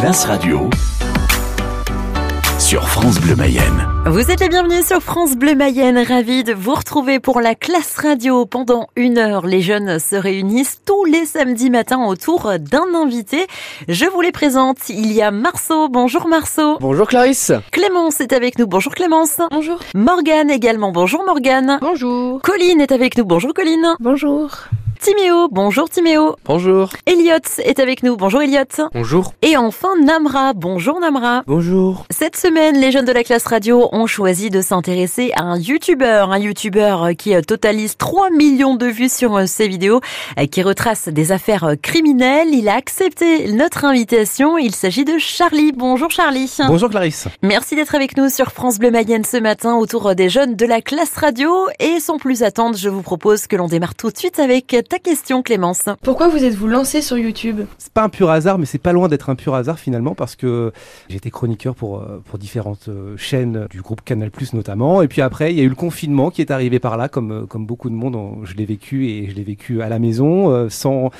[0.00, 0.70] classe radio
[2.58, 3.86] sur France Bleu Mayenne.
[4.06, 7.98] Vous êtes les bienvenus sur France Bleu Mayenne, ravi de vous retrouver pour la classe
[7.98, 8.46] radio.
[8.46, 13.46] Pendant une heure, les jeunes se réunissent tous les samedis matins autour d'un invité.
[13.88, 14.88] Je vous les présente.
[14.88, 15.90] Il y a Marceau.
[15.90, 16.78] Bonjour Marceau.
[16.80, 17.52] Bonjour Clarisse.
[17.70, 18.66] Clémence est avec nous.
[18.66, 19.36] Bonjour Clémence.
[19.50, 19.80] Bonjour.
[19.94, 20.92] Morgane également.
[20.92, 21.78] Bonjour Morgane.
[21.82, 22.40] Bonjour.
[22.40, 23.26] Colline est avec nous.
[23.26, 23.96] Bonjour Colline.
[24.00, 24.48] Bonjour.
[25.00, 25.48] Timéo.
[25.50, 26.36] Bonjour Timéo.
[26.44, 26.90] Bonjour.
[27.06, 28.18] Elliot est avec nous.
[28.18, 28.64] Bonjour Elliot.
[28.92, 29.32] Bonjour.
[29.40, 30.52] Et enfin Namra.
[30.52, 31.42] Bonjour Namra.
[31.46, 32.04] Bonjour.
[32.10, 36.32] Cette semaine, les jeunes de la classe radio ont choisi de s'intéresser à un youtubeur,
[36.32, 40.02] un youtubeur qui totalise 3 millions de vues sur ses vidéos,
[40.50, 42.52] qui retrace des affaires criminelles.
[42.52, 44.58] Il a accepté notre invitation.
[44.58, 45.72] Il s'agit de Charlie.
[45.72, 46.54] Bonjour Charlie.
[46.66, 47.26] Bonjour Clarisse.
[47.42, 50.82] Merci d'être avec nous sur France Bleu Mayenne ce matin autour des jeunes de la
[50.82, 51.50] classe radio.
[51.78, 54.98] Et sans plus attendre, je vous propose que l'on démarre tout de suite avec ta
[54.98, 55.84] question Clémence.
[56.02, 57.60] Pourquoi vous êtes-vous lancé sur YouTube?
[57.78, 60.34] C'est pas un pur hasard, mais c'est pas loin d'être un pur hasard finalement parce
[60.34, 60.72] que
[61.08, 65.00] j'étais chroniqueur pour, euh, pour différentes euh, chaînes du groupe Canal Plus notamment.
[65.02, 67.30] Et puis après, il y a eu le confinement qui est arrivé par là, comme,
[67.30, 68.16] euh, comme beaucoup de monde.
[68.16, 71.10] on- Je l'ai vécu et je l'ai vécu à la maison, euh, sans,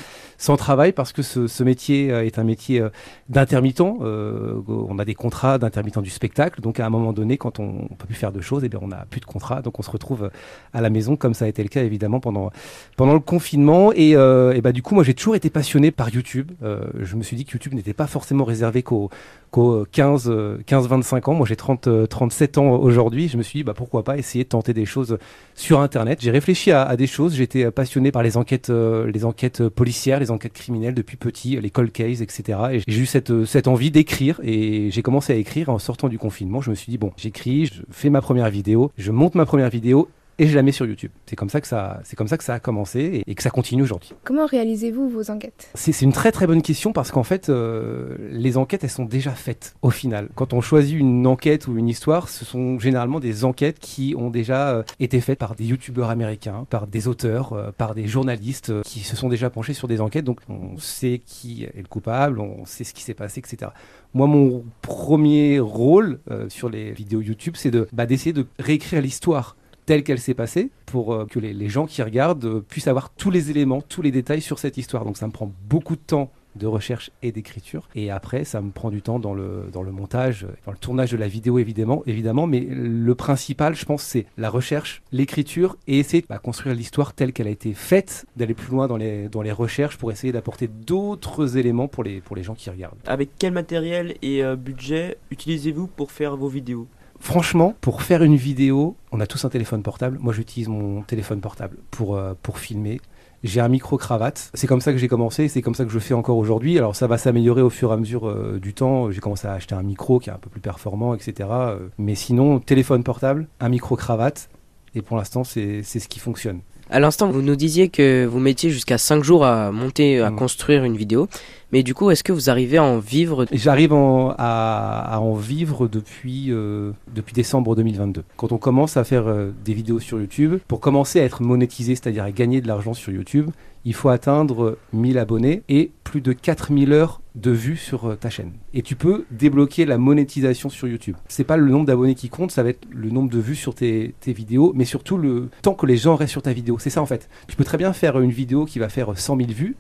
[0.41, 2.89] sans travail parce que ce, ce métier euh, est un métier euh,
[3.29, 3.83] d'intermittent.
[3.83, 6.63] Euh, on a des contrats d'intermittent du spectacle.
[6.63, 8.81] Donc à un moment donné, quand on ne peut plus faire de choses, eh bien,
[8.83, 9.61] on n'a plus de contrat.
[9.61, 10.31] Donc on se retrouve
[10.73, 12.51] à la maison, comme ça a été le cas évidemment pendant,
[12.97, 13.93] pendant le confinement.
[13.93, 16.53] Et, et bah, du coup, moi j'ai toujours été passionné par YouTube.
[16.99, 19.11] Je me suis dit que YouTube n'était pas forcément réservé qu'aux
[19.51, 21.35] qu'aux 15, euh, 15-25 ans.
[21.35, 23.29] Moi j'ai 30, euh, 37 ans aujourd'hui.
[23.29, 25.19] Je me suis dit bah, pourquoi pas essayer de tenter des choses
[25.61, 26.19] sur Internet.
[26.21, 27.35] J'ai réfléchi à, des choses.
[27.35, 31.17] J'étais euh, passionné par les enquêtes, euh, les enquêtes euh, policières, les enquêtes criminelles depuis
[31.17, 32.59] petit, euh, les cold cases, etc.
[32.73, 36.09] Et j'ai eu cette, euh, cette envie d'écrire et j'ai commencé à écrire en sortant
[36.09, 36.61] du confinement.
[36.61, 39.71] Je me suis dit bon, j'écris, je fais ma première vidéo, je monte ma première
[39.71, 40.09] vidéo
[40.41, 41.11] et je la mets sur YouTube.
[41.27, 43.43] C'est comme ça que ça, c'est comme ça que ça a commencé et, et que
[43.43, 44.15] ça continue aujourd'hui.
[44.25, 45.71] Comment réalisez-vous vos enquêtes?
[45.75, 49.33] C'est une très très bonne question parce qu'en fait, euh, les enquêtes, elles sont déjà
[49.33, 50.31] faites au final.
[50.35, 54.31] Quand on choisit une enquête ou une histoire, ce sont généralement des enquêtes qui ont
[54.31, 58.73] déjà euh, été faites par des youtubeurs américains, par des auteurs, euh, par des journalistes
[58.85, 60.25] qui se sont déjà penchés sur des enquêtes.
[60.25, 63.73] Donc on sait qui est le coupable, on sait ce qui s'est passé, etc.
[64.15, 69.57] Moi, mon premier rôle sur les vidéos YouTube, c'est de bah, d'essayer de réécrire l'histoire
[69.91, 73.33] telle qu'elle s'est passée pour euh, que les, gens qui regardent euh, puissent avoir tous
[73.33, 75.05] les éléments, tous les détails sur cette histoire.
[75.05, 77.89] Donc ça me prend beaucoup de temps de recherche et d'écriture.
[77.97, 80.79] Et après, ça me prend du temps dans le, dans le montage, euh, dans le
[80.79, 82.47] tournage de la vidéo évidemment, évidemment.
[82.47, 87.13] Mais le principal, je pense, c'est la recherche, l'écriture et essayer de bah, construire l'histoire
[87.13, 90.33] telle qu'elle a été faite, d'aller plus loin dans les, dans les recherches pour essayer
[90.33, 92.99] d'apporter d'autres éléments pour les, pour les gens qui regardent.
[93.09, 96.87] Avec quel matériel et budget utilisez-vous pour faire vos vidéos?
[97.21, 100.19] Franchement, pour faire une vidéo, on a tous un téléphone portable.
[100.21, 102.99] Moi, j'utilise mon téléphone portable pour, euh, pour filmer.
[103.45, 104.51] J'ai un micro-cravate.
[104.55, 106.79] C'est comme ça que j'ai commencé, c'est comme ça que je fais encore aujourd'hui.
[106.79, 109.11] Alors, ça va s'améliorer au fur et à mesure euh, du temps.
[109.11, 111.49] J'ai commencé à acheter un micro qui est un peu plus performant, etc.
[111.53, 114.49] Euh, mais sinon, téléphone portable, un micro-cravate.
[114.95, 116.61] Et pour l'instant, c'est ce qui fonctionne.
[116.93, 120.37] À l'instant, vous nous disiez que vous mettiez jusqu'à 5 jours à monter, à Mm.
[120.37, 121.29] construire une vidéo.
[121.73, 126.47] Mais du coup, est-ce que vous arrivez à en vivre J'arrive à en vivre depuis,
[126.51, 128.25] euh, depuis décembre 2022.
[128.37, 131.95] Quand on commence à faire euh, des vidéos sur YouTube, pour commencer à être monétisé,
[131.95, 133.51] c'est-à-dire à gagner de l'argent sur YouTube,
[133.85, 138.31] il faut atteindre 1000 abonnés et plus de 4000 heures de vues sur euh, ta
[138.31, 138.53] chaîne.
[138.75, 141.17] Et tu peux débloquer la monétisation sur YouTube.
[141.29, 143.75] C'est pas le nombre d'abonnés qui compte, ça va être le nombre de vues sur
[143.75, 146.79] tes, vidéos, mais surtout le temps que les gens restent sur ta vidéo.
[146.79, 147.29] C'est ça en fait.
[147.49, 149.77] Tu peux très bien faire une vidéo qui va faire 100 000 vues,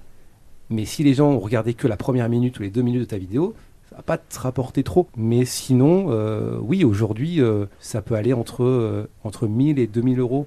[0.70, 3.06] mais si les gens ont regardé que la première minute ou les deux minutes de
[3.06, 3.54] ta vidéo,
[3.90, 5.08] ça va pas te rapporter trop.
[5.16, 10.20] Mais sinon, euh, oui, aujourd'hui, euh, ça peut aller entre, euh, entre 1000 et 2000
[10.20, 10.46] euros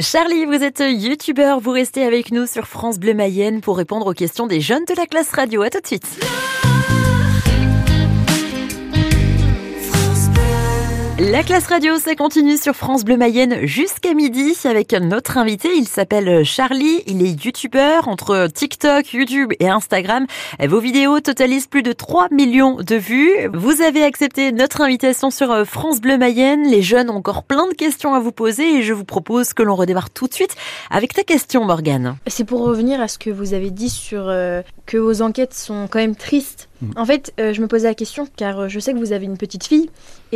[0.00, 4.14] Charlie, vous êtes youtubeur, vous restez avec nous sur France Bleu Mayenne pour répondre aux
[4.14, 5.62] questions des jeunes de la classe radio.
[5.62, 6.18] À tout de suite.
[11.30, 15.70] La classe radio, ça continue sur France Bleu Mayenne jusqu'à midi avec notre invité.
[15.74, 20.26] Il s'appelle Charlie, il est youtubeur entre TikTok, YouTube et Instagram.
[20.60, 23.48] Vos vidéos totalisent plus de 3 millions de vues.
[23.54, 26.68] Vous avez accepté notre invitation sur France Bleu Mayenne.
[26.68, 29.62] Les jeunes ont encore plein de questions à vous poser et je vous propose que
[29.62, 30.54] l'on redémarre tout de suite
[30.90, 32.16] avec ta question, Morgane.
[32.26, 35.88] C'est pour revenir à ce que vous avez dit sur euh, que vos enquêtes sont
[35.90, 36.68] quand même tristes.
[36.82, 36.92] Mhm.
[36.96, 39.24] En fait, euh, je me posais la question car euh, je sais que vous avez
[39.24, 39.88] une petite fille.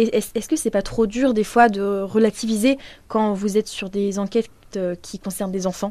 [0.03, 2.79] Est-ce que c'est pas trop dur des fois de relativiser
[3.09, 5.91] quand vous êtes sur des enquêtes euh, qui concernent des enfants?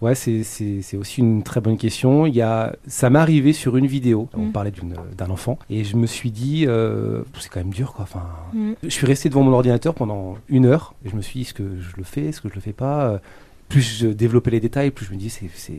[0.00, 2.24] Ouais, c'est- aussi une très bonne question.
[2.26, 4.28] Il y a, ça m'est arrivé sur une vidéo.
[4.34, 4.52] On Mm.
[4.52, 4.72] parlait
[5.18, 8.04] d'un enfant et je me suis dit, euh, c'est quand même dur, quoi.
[8.04, 8.22] Enfin,
[8.54, 8.72] Mm.
[8.82, 11.54] je suis resté devant mon ordinateur pendant une heure et je me suis dit, est-ce
[11.54, 13.20] que je le fais, est-ce que je le fais pas?
[13.70, 15.72] Plus je développais les détails, plus je me dis c'est c'est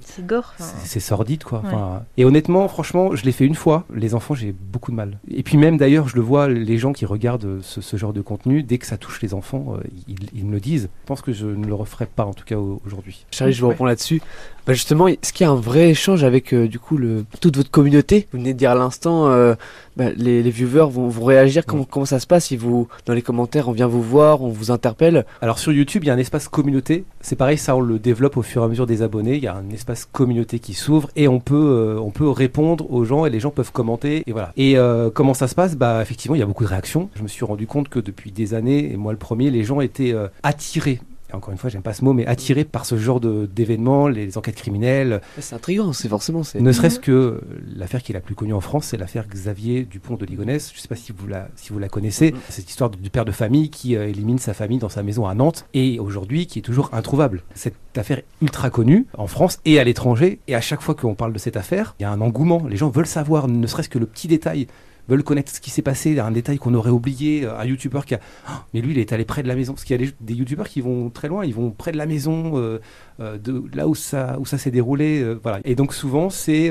[0.00, 0.52] C'est gore.
[0.58, 1.60] c'est- sordide quoi.
[1.60, 1.66] Ouais.
[1.72, 3.84] Enfin, et honnêtement, franchement, je l'ai fait une fois.
[3.94, 5.18] Les enfants, j'ai beaucoup de mal.
[5.30, 8.20] Et puis même d'ailleurs, je le vois, les gens qui regardent ce, ce genre de
[8.20, 10.88] contenu, dès que ça touche les enfants, euh, ils, ils me le disent.
[11.04, 13.24] Je pense que je ne le referai pas en tout cas au- aujourd'hui.
[13.30, 13.72] Charlie, je vous Ouais.
[13.72, 14.20] reprends là-dessus.
[14.66, 17.56] Bah justement, est-ce qu'il y a un vrai échange avec euh, du coup le, toute
[17.56, 18.26] votre communauté?
[18.32, 19.54] Vous venez de dire à l'instant, euh,
[19.96, 21.64] bah, les, les viewers vont, vont réagir.
[21.66, 22.46] Comment, comment ça se passe?
[22.46, 25.24] Si vous dans les commentaires, on vient vous voir, on vous interpelle.
[25.40, 27.04] Alors sur YouTube, il y a un espace communauté.
[27.20, 29.36] C'est pareil, ça on le développe au fur et à mesure des abonnés.
[29.36, 32.90] Il y a un espace communauté qui s'ouvre et on peut euh, on peut répondre
[32.90, 34.52] aux gens et les gens peuvent commenter et voilà.
[34.56, 35.76] Et euh, comment ça se passe?
[35.76, 37.08] Bah effectivement, il y a beaucoup de réactions.
[37.14, 39.80] Je me suis rendu compte que depuis des années et moi le premier, les gens
[39.80, 41.00] étaient euh, attirés.
[41.30, 44.38] Et encore une fois, j'aime pas ce mot, mais attirés par ce genre d'événements, les,
[44.38, 45.20] enquêtes criminelles.
[45.38, 46.42] C'est intriguant, c'est forcément.
[46.58, 47.40] Ne serait-ce que
[47.74, 50.70] l'affaire qui est la plus connue en France, c'est l'affaire Xavier Dupont de Ligonnès.
[50.70, 52.32] Je ne sais pas si vous la, si vous la connaissez.
[52.32, 52.38] Mhm.
[52.48, 55.34] Cette histoire du père de famille qui euh, élimine sa famille dans sa maison à
[55.34, 57.42] Nantes et aujourd'hui qui est toujours introuvable.
[57.54, 60.38] Cette affaire est ultra connue en France et à l'étranger.
[60.46, 62.66] Et à chaque fois qu'on parle de cette affaire, il y a un engouement.
[62.68, 64.66] Les gens veulent savoir, ne serait-ce que le petit détail
[65.08, 68.14] veulent connaître ce qui s'est passé, un détail qu'on aurait oublié, euh, un youtubeur qui
[68.14, 68.20] a...
[68.46, 69.72] Ah, mais lui, il est allé près de la maison.
[69.72, 72.06] Parce qu'il y a des, youtubeurs qui vont très loin, ils vont près de la
[72.06, 72.80] maison, euh,
[73.20, 75.34] euh, de là où ça, où ça s'est déroulé.
[75.42, 75.60] voilà.
[75.64, 76.70] Et donc souvent, c'est...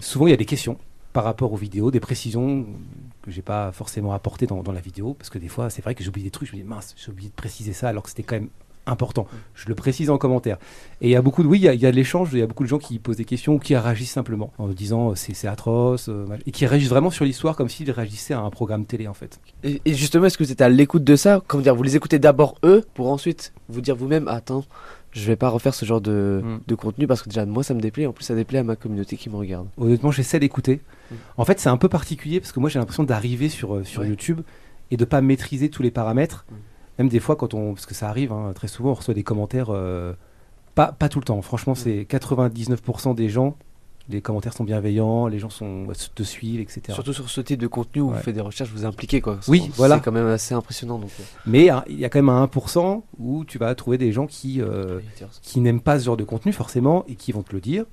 [0.00, 0.78] souvent, il y a des questions
[1.12, 2.66] par rapport aux vidéos, des précisions
[3.20, 5.14] que j'ai pas forcément apportées dans, dans la vidéo.
[5.14, 7.10] Parce que des fois, c'est vrai que j'oublie des trucs, je me dis, mince, j'ai
[7.10, 8.48] oublié de préciser ça alors que c'était quand même
[8.86, 9.26] important.
[9.54, 10.58] Je le précise en commentaire.
[11.00, 12.30] Et il y a beaucoup de, oui, il y a, il y a de l'échange,
[12.32, 14.68] il y a beaucoup de gens qui posent des questions ou qui réagissent simplement en
[14.68, 18.34] disant euh, c'est c'est atroce, euh, et qui réagissent vraiment sur l'histoire comme s'ils réagissaient
[18.34, 19.38] à un programme télé en fait.
[19.62, 21.42] Et, et justement, est-ce que vous êtes à l'écoute de ça?
[21.46, 24.64] Comment dire Vous les écoutez d'abord eux pour ensuite vous dire vous-même attends,
[25.12, 26.60] je vais pas refaire ce genre de, Mm.
[26.66, 28.06] de contenu parce que déjà moi ça me déplaît.
[28.06, 29.68] En plus, ça déplaît à ma communauté qui me regarde.
[29.78, 30.80] Honnêtement, j'essaie d'écouter.
[31.10, 31.14] Mm.
[31.36, 34.02] En fait, c'est un peu particulier parce que moi j'ai l'impression d'arriver sur, euh, sur
[34.02, 34.08] Ouais.
[34.08, 34.40] YouTube
[34.90, 36.44] et de pas maîtriser tous les paramètres.
[36.50, 36.54] Mm.
[36.98, 39.22] Même des fois, quand on, parce que ça arrive, hein, très souvent, on reçoit des
[39.22, 40.12] commentaires, euh,
[40.74, 41.40] pas, pas tout le temps.
[41.42, 41.76] Franchement, Mm.
[41.76, 43.56] c'est 99% des gens,
[44.08, 46.82] les commentaires sont bienveillants, les gens sont, te suivent, etc.
[46.92, 48.16] Surtout sur ce type de contenu où Ouais.
[48.16, 49.38] vous faites des recherches, vous impliquez quoi.
[49.48, 49.96] Oui, C'est- voilà.
[49.96, 51.10] C'est quand même assez impressionnant donc.
[51.20, 54.12] euh, Mais hein, il y a quand même un 1% où tu vas trouver des
[54.12, 54.98] gens qui, euh,
[55.40, 57.84] qui n'aiment pas ce genre de contenu forcément et qui vont te le dire.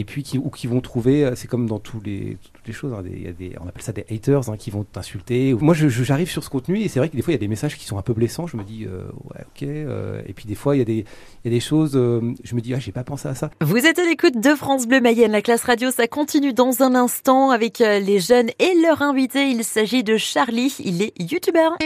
[0.00, 2.72] Et puis qui, ou qui vont trouver, euh, c'est comme dans tous les, toutes les
[2.72, 4.84] choses, hein, des- il y a des, on appelle ça des haters hein, qui vont
[4.84, 5.54] t'insulter.
[5.60, 7.48] Moi j'arrive sur ce contenu et c'est vrai que des fois il y a des
[7.48, 8.46] messages qui sont un peu blessants.
[8.46, 9.62] Je me dis euh, ouais ok.
[9.64, 11.04] euh, et puis des fois il y a des,
[11.44, 13.50] il y a des choses, euh, je me dis ah j'ai pas pensé à ça.
[13.60, 15.32] Vous êtes à l'écoute de France Bleu Mayenne.
[15.32, 19.48] La classe radio, ça continue dans un instant avec euh, les jeunes et leur invité.
[19.50, 20.74] Il s'agit de Charlie.
[20.84, 21.76] Il est youtubeur.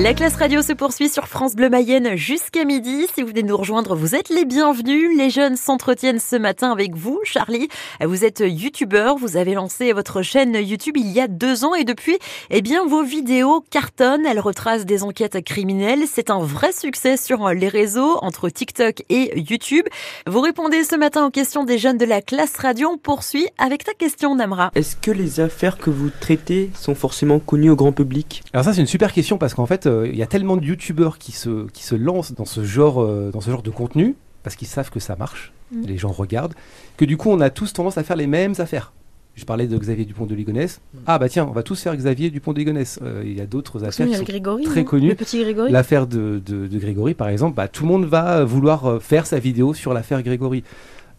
[0.00, 3.06] La classe radio se poursuit sur France Bleu Mayenne jusqu'à midi.
[3.12, 5.18] Si vous venez nous rejoindre, vous êtes les bienvenus.
[5.18, 7.68] Les jeunes s'entretiennent ce matin avec vous, Charlie.
[8.00, 9.16] Vous êtes youtubeur.
[9.18, 12.16] Vous avez lancé votre chaîne YouTube il y a deux ans et depuis,
[12.50, 14.24] eh bien, vos vidéos cartonnent.
[14.24, 16.04] Elles retracent des enquêtes criminelles.
[16.06, 19.86] C'est un vrai succès sur les réseaux entre TikTok et YouTube.
[20.28, 22.90] Vous répondez ce matin aux questions des jeunes de la classe radio.
[22.92, 24.70] On poursuit avec ta question, Namra.
[24.76, 28.44] Est-ce que les affaires que vous traitez sont forcément connues au grand public?
[28.52, 31.18] Alors ça c'est une super question parce qu'en fait il y a tellement de youtubeurs
[31.18, 34.56] qui se, qui se lancent dans ce genre, euh, dans ce genre de contenu parce
[34.56, 35.82] qu'ils savent que ça marche, Mm.
[35.86, 36.54] les gens regardent,
[36.96, 38.92] que du coup on a tous tendance à faire les mêmes affaires.
[39.34, 40.80] Je parlais de Xavier Dupont de Ligonnès.
[41.06, 42.98] Ah bah tiens, on va tous faire Xavier Dupont de Ligonnès.
[43.02, 44.64] Euh, Il y a d'autres affaires qui sont Grégory.
[44.64, 45.08] très non connu.
[45.10, 45.70] Le petit Grégory.
[45.70, 49.26] L'affaire de, de- de Grégory, par exemple, bah, tout le monde va vouloir euh, faire
[49.26, 50.64] sa vidéo sur l'affaire Grégory.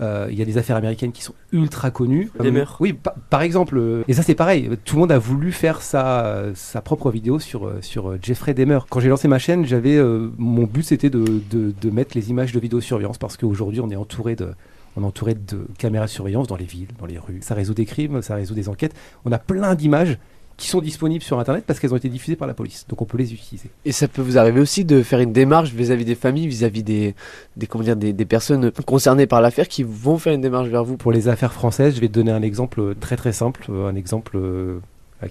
[0.01, 2.31] Euh, Il y a des affaires américaines qui sont ultra connues.
[2.39, 2.77] Des mœurs.
[2.79, 3.77] Oui, pa- par exemple.
[3.77, 4.69] euh, et ça, c'est pareil.
[4.85, 8.19] Tout le monde a voulu faire sa, euh, sa propre vidéo sur, euh, sur euh,
[8.21, 8.79] Jeffrey Dahmer.
[8.89, 12.29] Quand j'ai lancé ma chaîne, j'avais euh, mon but, c'était de, de- de mettre les
[12.29, 14.49] images de vidéosurveillance parce qu'aujourd'hui, on est entouré de.
[14.95, 17.39] On est entouré de caméras de surveillance dans les villes, dans les rues.
[17.41, 18.93] Ça résout des crimes, ça résout des enquêtes.
[19.25, 20.17] On a plein d'images
[20.59, 22.85] qui sont disponibles sur Internet parce qu'elles ont été diffusées par la police.
[22.89, 23.69] Donc on peut les utiliser.
[23.85, 27.15] Et ça peut vous arriver aussi de faire une démarche vis-à-vis des familles, vis-à-vis des,
[27.57, 30.83] des, comment dire, des, des personnes concernées par l'affaire qui vont faire une démarche vers
[30.83, 30.97] vous.
[30.97, 33.95] Pour les affaires françaises, je vais te donner un exemple très très simple, euh, un
[33.95, 34.79] exemple euh,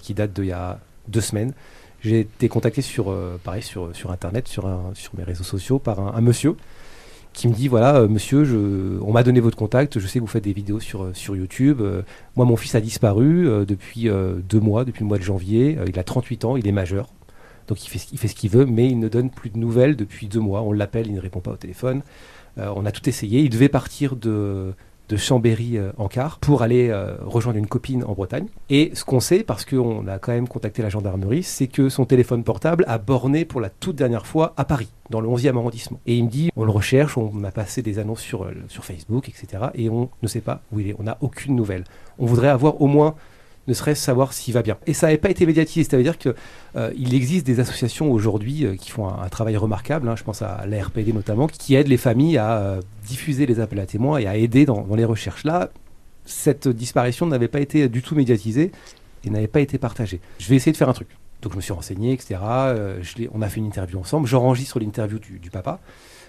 [0.01, 1.53] qui date d'il y a deux semaines.
[2.01, 5.79] J'ai été contacté sur, euh, pareil, sur, sur Internet, sur, un- sur mes réseaux sociaux,
[5.79, 6.55] par un, un monsieur
[7.33, 10.29] qui me dit voilà, euh, monsieur, on m'a donné votre contact, je sais que vous
[10.29, 11.81] faites des vidéos sur, euh, YouTube.
[11.81, 12.01] euh,
[12.35, 14.09] moi, mon fils a disparu depuis
[14.49, 15.77] deux mois, depuis le mois de janvier.
[15.87, 17.09] il a 38 ans, il est majeur.
[17.67, 19.95] Donc il fait, il fait ce qu'il veut, mais il ne donne plus de nouvelles
[19.95, 20.61] depuis deux mois.
[20.61, 22.01] On l'appelle, il ne répond pas au téléphone.
[22.57, 23.41] On a tout essayé.
[23.41, 24.73] Il devait partir de,
[25.09, 28.47] de Chambéry euh, en car pour aller euh, rejoindre une copine en Bretagne.
[28.69, 32.05] Et ce qu'on sait, parce qu'on a quand même contacté la gendarmerie, c'est que son
[32.05, 35.99] téléphone portable a borné pour la toute dernière fois à Paris, dans le 11e arrondissement.
[36.05, 38.85] Et il me dit, on le recherche, on a passé des annonces sur, euh, sur
[38.85, 39.65] Facebook, etc.
[39.73, 40.95] Et on ne sait pas où il est.
[40.99, 41.83] On n'a aucune nouvelle.
[42.19, 43.15] On voudrait avoir au moins
[43.67, 44.77] ne serait-ce savoir s'il va bien.
[44.87, 46.33] Et ça n'avait pas été médiatisé, c'est-à-dire qu'il
[46.75, 50.65] euh, existe des associations aujourd'hui euh, qui font un, travail remarquable, hein, je pense à
[50.65, 54.35] l'ARPD notamment, qui aident les familles à euh, diffuser les appels à témoins et à
[54.35, 55.43] aider dans, les recherches.
[55.43, 55.69] Là,
[56.25, 58.71] cette disparition n'avait pas été du tout médiatisée
[59.23, 60.19] et n'avait pas été partagée.
[60.39, 61.09] Je vais essayer de faire un truc.
[61.41, 62.39] Donc je me suis renseigné, etc.
[62.43, 63.01] Euh,
[63.33, 64.27] on a fait une interview ensemble.
[64.27, 65.79] J'enregistre l'interview du, du papa,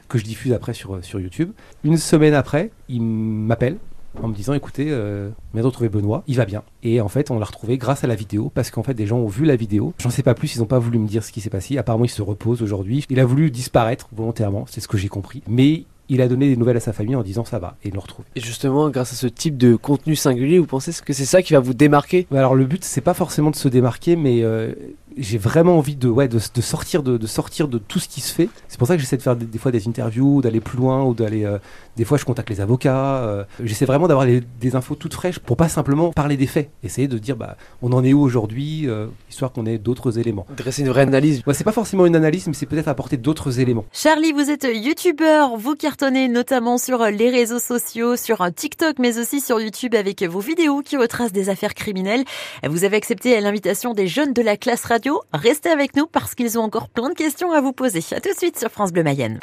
[0.08, 1.52] que je diffuse après sur, sur YouTube.
[1.84, 3.76] Une semaine après, il m'appelle
[4.22, 6.62] en me disant écoutez, euh, on vient de retrouver Benoît, il va bien.
[6.82, 9.18] Et en fait, on l'a retrouvé grâce à la vidéo, parce qu'en fait, des gens
[9.18, 9.94] ont vu la vidéo.
[9.98, 11.78] J'en sais pas plus, ils n'ont pas voulu me dire ce qui s'est passé.
[11.78, 13.04] Apparemment, il se repose aujourd'hui.
[13.10, 15.42] Il a voulu disparaître volontairement, c'est ce que j'ai compris.
[15.48, 17.94] Mais il a donné des nouvelles à sa famille en disant ça va, et il
[17.94, 18.24] le retrouve.
[18.34, 21.52] Et justement, grâce à ce type de contenu singulier, vous pensez que c'est ça qui
[21.52, 22.26] va vous démarquer?
[22.30, 24.72] Ouais, Alors le but c'est pas forcément de se démarquer, mais euh,
[25.16, 28.20] j'ai vraiment envie de, ouais, de, de sortir de, de sortir de tout ce qui
[28.20, 28.48] se fait.
[28.68, 31.02] C'est pour ça que j'essaie de faire des, des fois des interviews, d'aller plus loin
[31.04, 31.44] ou d'aller.
[31.44, 31.58] euh,
[31.96, 33.16] des fois je contacte les avocats.
[33.24, 36.70] euh, j'essaie vraiment d'avoir des infos toutes fraîches pour pas simplement parler des faits.
[36.82, 40.46] Essayer de dire bah on en est où aujourd'hui, euh, histoire qu'on ait d'autres éléments.
[40.56, 41.42] Dresser une vraie analyse.
[41.46, 43.84] Ouais, c'est pas forcément une analyse, mais c'est peut-être apporter d'autres éléments.
[43.92, 49.40] Charlie, vous êtes youtubeur, vous cartonnez notamment sur les réseaux sociaux, sur TikTok, mais aussi
[49.40, 52.24] sur YouTube avec vos vidéos qui retracent des affaires criminelles.
[52.68, 54.99] Vous avez accepté l'invitation des jeunes de la classe radio.
[55.32, 58.00] Restez avec nous parce qu'ils ont encore plein de questions à vous poser.
[58.14, 59.38] À tout de suite sur France Bleu Mayenne.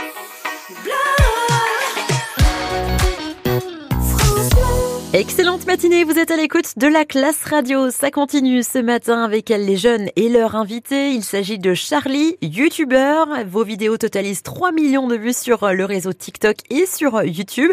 [5.14, 7.90] Excellente matinée, vous êtes à l'écoute de la classe radio.
[7.92, 11.12] Ça continue ce matin avec les jeunes et leurs invités.
[11.12, 13.26] Il s'agit de Charlie, youtubeur.
[13.48, 17.72] Vos vidéos totalisent 3 millions de vues sur le réseau TikTok et sur YouTube.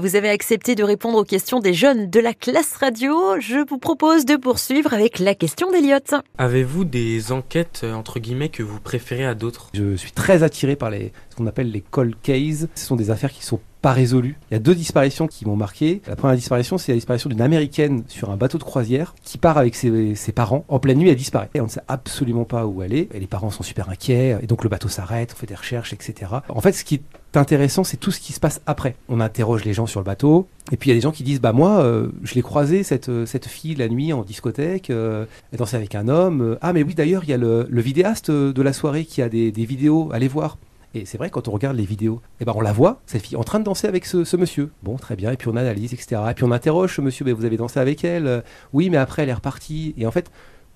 [0.00, 3.40] Vous avez accepté de répondre aux questions des jeunes de la classe radio.
[3.40, 6.14] Je vous propose de poursuivre avec la question d'Eliott.
[6.38, 9.70] Avez-vous des enquêtes euh, entre guillemets que vous préférez à d'autres?
[9.74, 12.68] Je suis très attiré par les, ce qu'on appelle les cold cases.
[12.76, 14.36] Ce sont des affaires qui sont pas résolues.
[14.50, 16.02] Il y a deux disparitions qui m'ont marqué.
[16.08, 19.58] La première disparition, c'est la disparition d'une américaine sur un bateau de croisière qui part
[19.58, 20.64] avec ses, ses parents.
[20.66, 21.50] En pleine nuit, elle disparaît.
[21.54, 23.08] Et on ne sait absolument pas où elle est.
[23.14, 24.38] Et les parents sont super inquiets.
[24.42, 26.32] Et donc le bateau s'arrête, on fait des recherches, etc.
[26.48, 28.96] En fait, ce qui est intéressant, c'est tout ce qui se passe après.
[29.08, 30.48] On interroge les gens sur le bateau.
[30.72, 32.82] Et puis il y a des gens qui disent Bah, moi, euh, je l'ai croisée,
[32.82, 34.90] cette, euh, cette fille, la nuit en discothèque.
[34.90, 36.58] euh, elle dansait avec un homme.
[36.60, 39.28] Ah, mais oui, d'ailleurs, il y a le, le vidéaste de la soirée qui a
[39.28, 40.10] des, des vidéos.
[40.12, 40.58] Allez voir.
[40.96, 43.36] Et c'est vrai, quand on regarde les vidéos, eh ben on la voit, cette fille,
[43.36, 44.70] en train de danser avec ce, monsieur.
[44.82, 45.30] Bon, très bien.
[45.30, 46.22] Et puis on analyse, etc.
[46.30, 49.22] Et puis on interroge ce monsieur, mais vous avez dansé avec elle Oui, mais après,
[49.22, 49.94] elle est repartie.
[49.98, 50.30] Et en fait,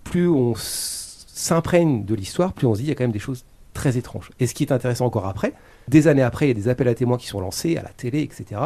[0.04, 3.18] plus on s'imprègne de l'histoire, plus on se dit, il y a quand même des
[3.18, 4.30] choses très étranges.
[4.40, 5.54] Et ce qui est intéressant encore après,
[5.88, 7.90] des années après, il y a des appels à témoins qui sont lancés à la
[7.90, 8.60] télé, etc.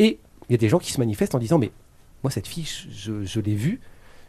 [0.00, 1.70] Et il y a des gens qui se manifestent en disant, mais
[2.24, 3.80] moi, cette fille, je l'ai vue,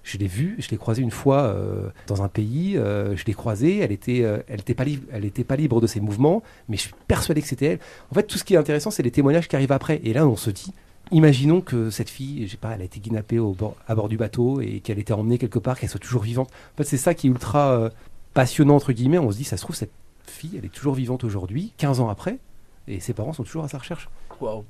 [0.09, 3.33] je l'ai vue, je l'ai croisée une fois euh, dans un pays, euh, je l'ai
[3.33, 6.83] croisée, elle était, euh, elle pas libre, elle pas libre de ses mouvements, mais je
[6.83, 7.79] suis persuadé que c'était elle.
[8.11, 10.01] En fait, tout ce qui est intéressant, c'est les témoignages qui arrivent après.
[10.03, 10.73] Et là, on se dit,
[11.11, 14.09] imaginons que cette fille, je sais pas, elle a été kidnappée au bord, à bord
[14.09, 16.49] du bateau et qu'elle était emmenée quelque part, qu'elle soit toujours vivante.
[16.73, 17.91] En fait, c'est ça qui est ultra
[18.33, 19.19] passionnant entre guillemets.
[19.19, 19.91] On se dit, ça se trouve cette
[20.25, 22.37] fille, elle est toujours vivante aujourd'hui, 15 ans après,
[22.89, 24.09] et ses parents sont toujours à sa recherche.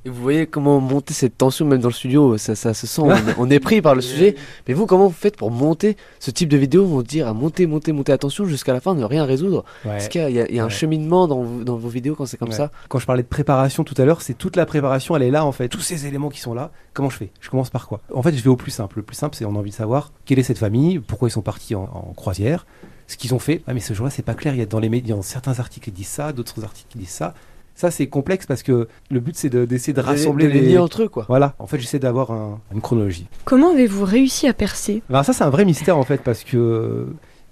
[0.03, 3.01] Et vous voyez comment monter cette tension même dans le studio, ça, ça se sent,
[3.03, 4.35] on est, on est pris par le sujet.
[4.67, 6.85] Mais vous, comment vous faites pour monter ce type de vidéo?
[6.91, 9.63] On dire à monter, monter, monter, attention jusqu'à la fin, ne rien résoudre.
[9.85, 10.71] Est-ce qu'il y a, il y a- un Ouais.
[10.71, 12.55] cheminement dans, vos- dans vos vidéos quand c'est comme Ouais.
[12.55, 12.71] ça?
[12.87, 15.45] Quand je parlais de préparation tout à l'heure, c'est toute la préparation, elle est là
[15.45, 15.69] en fait.
[15.69, 17.29] Tous ces éléments qui sont là, comment je fais?
[17.39, 18.01] Je commence par quoi?
[18.11, 18.97] En fait, je vais au plus simple.
[18.97, 21.31] Le plus simple, c'est on a envie de savoir quelle est cette famille, pourquoi ils
[21.31, 22.65] sont partis en, en croisière,
[23.05, 23.61] ce qu'ils ont fait.
[23.67, 24.55] Ah, mais ce jour-là, c'est pas clair.
[24.55, 26.97] Il y a dans les médias, dans certains articles qui disent ça, d'autres articles qui
[26.97, 27.35] disent ça.
[27.79, 30.67] Ça, c'est complexe parce que le but, c'est de- d'essayer de, rassembler de les les.
[30.71, 31.25] lier entre eux, quoi.
[31.29, 33.25] Voilà, en fait, j'essaie d'avoir un- une chronologie.
[33.45, 35.01] Comment avez-vous réussi à percer?
[35.09, 37.05] Alors ça c'est un vrai mystère en fait parce que euh,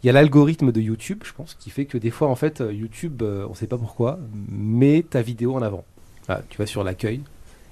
[0.03, 2.59] il y a l'algorithme de YouTube, je pense, qui fait que des fois en fait
[2.59, 4.19] euh, YouTube, euh, on sait pas pourquoi,
[4.51, 5.85] met ta vidéo en avant.
[6.27, 7.21] Voilà, tu vas sur l'accueil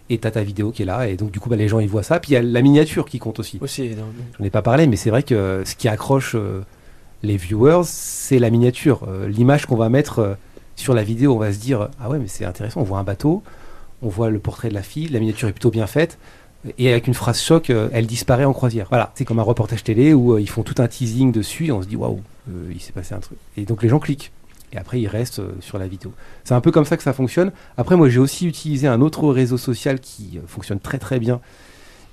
[0.09, 1.89] et t'as ta vidéo qui est là et donc du coup bah, les gens ils
[1.89, 2.21] voient ça.
[2.21, 3.57] Puis il y a la miniature qui compte aussi.
[3.61, 3.91] Aussi.
[4.39, 6.61] J'en ai pas parlé, mais c'est vrai que ce qui accroche euh,
[7.21, 10.33] les viewers, c'est la miniature, Euh, l'image qu'on va mettre euh,
[10.75, 11.33] sur la vidéo.
[11.35, 13.43] On va se dire ah ouais mais c'est intéressant, on voit un bateau,
[14.01, 16.17] on voit le portrait de la fille, la miniature est plutôt bien faite.
[16.79, 18.87] Et avec une phrase choc, euh, elle disparaît en croisière.
[18.89, 21.71] Voilà, c'est comme un reportage télé où euh, ils font tout un teasing dessus et
[21.71, 23.37] on se dit waouh, euh, il s'est passé un truc.
[23.55, 24.31] Et donc les gens cliquent.
[24.75, 26.13] Et après, ils restent euh, sur la vidéo.
[26.43, 27.51] C'est un peu comme ça que ça fonctionne.
[27.77, 31.39] Après, moi, j'ai aussi utilisé un autre réseau social qui euh, fonctionne très très bien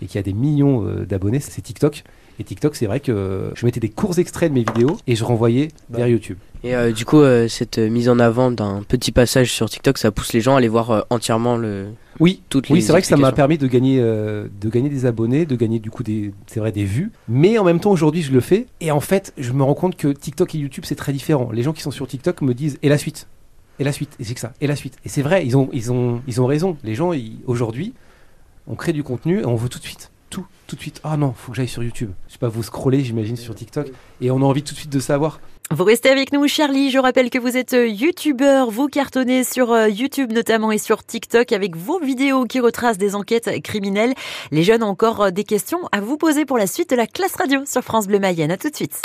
[0.01, 2.05] et qui a des millions euh, d'abonnés, c'est TikTok.
[2.39, 5.25] Et TikTok, c'est vrai que je mettais des courts extraits de mes vidéos et je
[5.25, 6.39] renvoyais vers YouTube.
[6.65, 10.13] Et euh, du coup, euh, cette mise en avant d'un petit passage sur TikTok, ça
[10.13, 11.89] pousse les gens à aller voir euh, entièrement le,
[12.21, 14.89] Oui, toutes les oui, c'est vrai que ça m'a permis de gagner, euh, de gagner
[14.89, 17.11] des abonnés, de gagner du coup des, c'est vrai, des vues.
[17.29, 18.67] Mais en même temps, aujourd'hui, je le fais.
[18.81, 21.51] Et en fait, je me rends compte que TikTok et YouTube, c'est très différent.
[21.53, 23.27] Les gens qui sont sur TikTok me disent et la suite,
[23.81, 24.97] et la suite, et c'est que ça, et la suite.
[25.05, 26.77] Et c'est vrai, ils ont, ils ont, ils ont raison.
[26.85, 27.11] Les gens,
[27.47, 27.93] aujourd'hui,
[28.69, 30.13] on crée du contenu et on veut tout de suite.
[30.31, 31.01] tout, tout de suite.
[31.03, 32.11] Ah non, faut que j'aille sur YouTube.
[32.29, 33.91] Je sais pas, vous scrollez, j'imagine, sur TikTok,
[34.21, 35.41] et on a envie tout de suite de savoir.
[35.75, 36.91] Vous restez avec nous, Charlie.
[36.91, 38.71] Je rappelle que vous êtes youtubeur.
[38.71, 43.15] Vous cartonnez sur euh, YouTube notamment et sur TikTok avec vos vidéos qui retracent des
[43.15, 44.13] enquêtes criminelles.
[44.51, 47.07] Les jeunes ont encore euh, des questions à vous poser pour la suite de la
[47.07, 48.51] classe radio sur France Bleu Mayenne.
[48.51, 49.01] À tout de suite.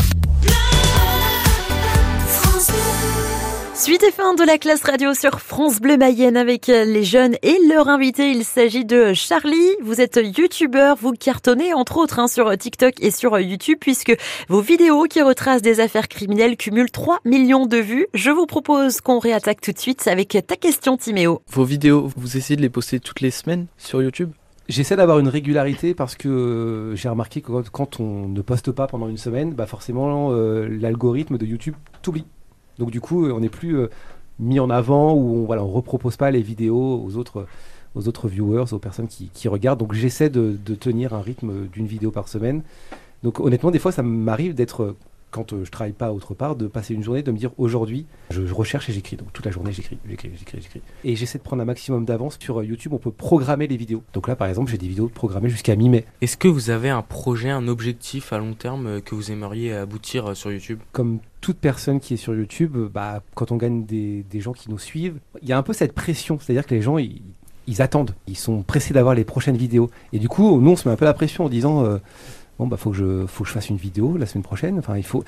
[3.78, 7.36] Suite et fin de la classe radio sur France Bleu Mayenne avec euh, les jeunes
[7.44, 8.32] et leur invité.
[8.32, 9.76] Il s'agit de Charlie.
[9.84, 14.18] Vous êtes youtubeur, vous cartonnez entre autres hein, sur TikTok et sur YouTube puisque
[14.50, 18.08] vos vidéos qui retracent des affaires criminelles cumulent 3 millions de vues.
[18.16, 21.42] Je vous propose qu'on réattaque tout de suite avec ta question Timéo.
[21.52, 24.32] Vos vidéos, vous essayez de les poster toutes les semaines sur YouTube?
[24.68, 28.72] J'essaie d'avoir une régularité parce que euh, j'ai remarqué que quand- quand on ne poste
[28.72, 32.26] pas pendant une semaine, bah forcément euh, l'algorithme de YouTube t'oublie.
[32.80, 33.90] Donc du coup, on n'est plus euh,
[34.40, 37.48] mis en avant ou on on repropose pas les vidéos aux autres
[37.96, 39.80] aux autres viewers, aux personnes qui, regardent.
[39.80, 42.62] Donc j'essaie de, tenir un rythme d'une vidéo par semaine.
[43.24, 44.96] Donc honnêtement, des fois, ça m'arrive d'être
[45.32, 48.06] quand euh, je travaille pas autre part, de passer une journée, de me dire aujourd'hui,
[48.32, 49.18] je, je recherche et j'écris.
[49.18, 50.82] Donc toute la journée, j'écris, j'écris, j'écris, j'écris.
[51.04, 52.38] Et j'essaie de prendre un maximum d'avance.
[52.40, 54.04] Sur euh, YouTube, on peut programmer les vidéos.
[54.14, 56.06] Donc là, par exemple, j'ai des vidéos programmées jusqu'à mi-mai.
[56.22, 59.74] Est-ce que vous avez un projet, un objectif à long terme euh, que vous aimeriez
[59.74, 60.80] aboutir sur YouTube?
[60.92, 64.70] Comme toute personne qui est sur YouTube, bah, quand on gagne des, des gens qui
[64.70, 66.40] nous suivent, il y a un peu cette pression.
[66.40, 67.22] C'est-à-dire que les gens, ils,
[67.68, 68.16] ils attendent.
[68.28, 69.90] Ils sont pressés d'avoir les prochaines vidéos.
[70.14, 72.00] Et du coup, nous, on se met un peu la pression en disant euh,
[72.60, 74.80] Bon, bah, faut que, je, faut que je fasse une vidéo la semaine prochaine.
[74.80, 75.24] Enfin, il faut.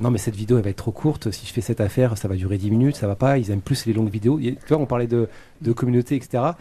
[0.00, 1.30] Non, mais cette vidéo, elle va être trop courte.
[1.32, 2.96] Si je fais cette affaire, ça va durer 10 minutes.
[2.96, 3.38] Ça va pas.
[3.38, 4.38] Ils aiment plus les longues vidéos.
[4.38, 5.28] Tu vois, on parlait de,
[5.60, 6.28] de communauté, etc.
[6.34, 6.56] Bah,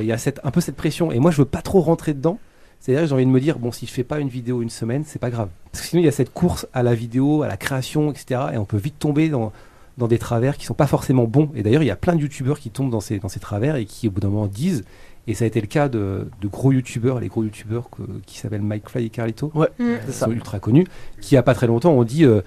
[0.00, 1.12] Il y a cette, un peu cette pression.
[1.12, 2.38] Et moi, je veux pas trop rentrer dedans.
[2.80, 5.04] C'est-à-dire, j'ai envie de me dire, bon, si je fais pas une vidéo une semaine,
[5.06, 5.50] c'est pas grave.
[5.70, 8.40] Parce que sinon, il y a cette course à la vidéo, à la création, etc.
[8.54, 9.52] Et on peut vite tomber dans,
[9.98, 11.50] dans des travers qui sont pas forcément bons.
[11.54, 13.76] Et d'ailleurs, il y a plein de youtubeurs qui tombent dans ces, dans ces travers
[13.76, 14.84] et qui, au bout d'un moment, disent,
[15.26, 17.88] et ça a été le cas de, de gros youtubeurs, les gros youtubeurs
[18.26, 19.98] qui s'appellent Mike Fly et Carlito, Ouais, Mm.
[20.06, 20.26] qui ça.
[20.26, 20.86] sont ultra connus,
[21.20, 22.40] qui, il y a pas très longtemps, ont dit, euh,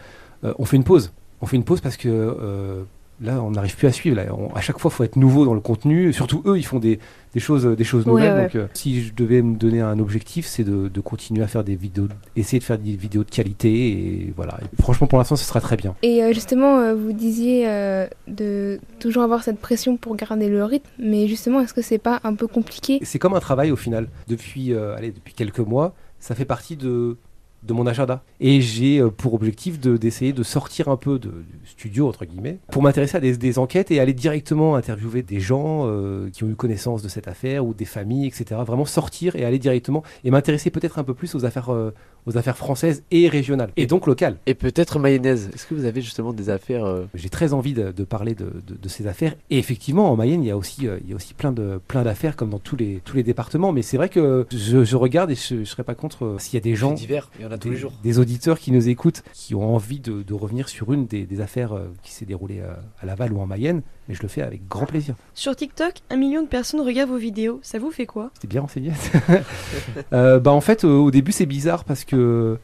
[0.43, 1.11] euh, on fait une pause.
[1.41, 2.83] On fait une pause parce que euh,
[3.21, 4.15] là, on n'arrive plus à suivre.
[4.15, 4.25] Là.
[4.33, 6.11] On- à chaque fois, il faut être nouveau dans le contenu.
[6.13, 6.99] Surtout eux, ils font des,
[7.33, 8.33] des choses, des choses nouvelles.
[8.35, 8.43] ouais.
[8.43, 11.63] Donc, euh, si je devais me donner un objectif, c'est de, de continuer à faire
[11.63, 13.71] des vidéos, essayer de faire des vidéos de qualité.
[13.89, 14.57] Et voilà.
[14.61, 15.95] Et franchement, pour l'instant, ce sera très bien.
[16.03, 17.65] Et euh, justement, euh, vous disiez
[18.27, 22.19] de toujours avoir cette pression pour garder le rythme, mais justement, est-ce que c'est pas
[22.23, 22.99] un peu compliqué?
[23.03, 24.07] C'est comme un travail au final.
[24.27, 27.17] Depuis, allez, depuis quelques mois, ça fait partie de,
[27.65, 28.23] de mon agenda.
[28.39, 32.25] Et j'ai euh, pour objectif de- d'essayer de, sortir un peu de, du studio, entre
[32.25, 36.43] guillemets, pour m'intéresser à des, des enquêtes et aller directement interviewer des gens euh, qui
[36.43, 38.59] ont eu connaissance de cette affaire ou des familles, etc.
[38.65, 41.93] Vraiment sortir et aller directement et m'intéresser peut-être un peu plus aux affaires, euh,
[42.25, 43.71] aux affaires françaises et régionales.
[43.75, 44.37] Et donc locales.
[44.45, 45.49] Et peut-être mayonnaise.
[45.53, 48.45] Est-ce que vous avez justement des affaires euh, J'ai très envie de, de parler de,
[48.45, 49.35] de- de ces affaires.
[49.49, 51.79] Et effectivement, en Mayenne, il y a aussi, euh, il y a aussi plein de
[51.87, 53.71] plein d'affaires comme dans tous les tous les départements.
[53.71, 56.55] Mais c'est vrai que je, je regarde et je, je serais pas contre euh, s'il
[56.55, 57.93] y a des gens, divers Il y en a tous les des, jours.
[58.03, 61.73] des auditeurs qui nous écoutent, qui ont envie de, revenir sur une des, des affaires
[62.01, 62.61] qui s'est déroulée
[62.99, 63.81] à Laval ou en Mayenne.
[64.09, 65.15] Mais je le fais avec grand plaisir.
[65.33, 67.59] Sur TikTok, un million de personnes regardent vos vidéos.
[67.63, 68.31] Ça vous fait quoi?
[68.33, 68.91] C'était bien renseigné.
[70.13, 72.57] Euh, bah en fait, au début, c'est bizarre parce que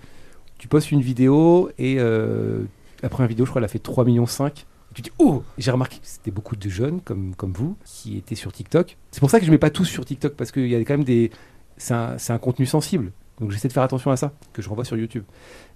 [0.57, 2.63] tu postes une vidéo et euh,
[3.01, 4.59] la première vidéo, je crois, elle a fait 3 millions 5.
[4.91, 8.17] Et tu dis oh J'ai remarqué que c'était beaucoup de jeunes comme comme vous qui
[8.17, 8.97] étaient sur TikTok.
[9.11, 10.93] C'est pour ça que je mets pas tous sur TikTok parce qu'il y a quand
[10.95, 11.31] même des
[11.77, 13.11] c'est un, un contenu sensible.
[13.39, 15.23] Donc j'essaie de faire attention à ça que je renvoie sur YouTube.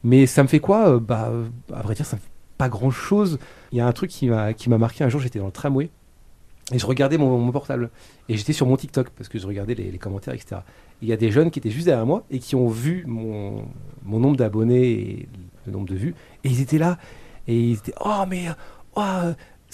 [0.03, 0.89] Mais ça me fait quoi?
[0.89, 1.31] Euh, Bah
[1.73, 3.39] à vrai dire, ça me fait pas grand chose.
[3.71, 5.21] Il y a un truc qui m'a qui m'a marqué un jour.
[5.21, 5.89] J'étais dans le tramway
[6.71, 7.89] et je regardais mon, mon portable
[8.29, 10.61] et j'étais sur mon TikTok parce que je regardais les, les commentaires, etc.
[11.01, 13.65] Il y a des jeunes qui étaient juste derrière moi et qui ont vu mon,
[14.03, 15.29] mon nombre d'abonnés et
[15.65, 16.15] le nombre de vues.
[16.43, 16.97] Et ils étaient là
[17.47, 18.45] et ils étaient Oh, mais
[18.95, 19.01] oh,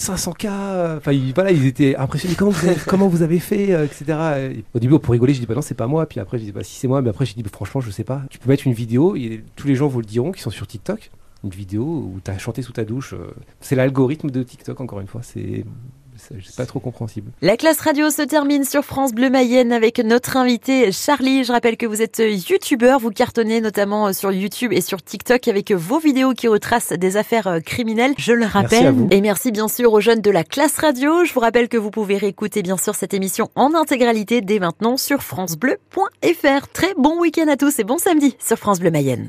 [0.00, 2.34] 500K Enfin, ils, voilà, ils étaient impressionnés.
[2.34, 4.18] Comment vous avez, comment vous avez fait euh, etc.
[4.52, 6.06] Et au début, pour rigoler, je dis Bah non, c'est pas moi.
[6.06, 7.02] Puis après, je dis Bah si, c'est moi.
[7.02, 8.22] Mais après, je dis bah, Franchement, je sais pas.
[8.30, 10.66] Tu peux mettre une vidéo et tous les gens vous le diront qui sont sur
[10.66, 11.10] TikTok.
[11.44, 13.14] Une vidéo où tu as chanté sous ta douche.
[13.14, 15.22] euh, C'est l'algorithme de TikTok, encore une fois.
[15.22, 15.64] C'est.
[16.54, 17.30] Pas trop compréhensible.
[17.40, 21.44] La classe radio se termine sur France Bleu Mayenne avec notre invité Charlie.
[21.44, 25.72] Je rappelle que vous êtes youtubeur, vous cartonnez notamment sur YouTube et sur TikTok avec
[25.72, 28.12] vos vidéos qui retracent des affaires euh, criminelles.
[28.18, 28.92] Je le à rappelle.
[28.92, 29.08] vous.
[29.10, 31.24] Et merci bien sûr aux jeunes de la classe radio.
[31.24, 34.98] Je vous rappelle que vous pouvez réécouter bien sûr cette émission en intégralité dès maintenant
[34.98, 36.68] sur francebleu.fr.
[36.74, 39.28] Très bon week-end à tous et bon samedi sur France Bleu Mayenne.